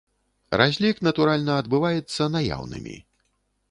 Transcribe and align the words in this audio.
Разлік, 0.61 1.03
натуральна, 1.09 1.59
адбываецца 1.65 2.31
наяўнымі. 2.37 2.95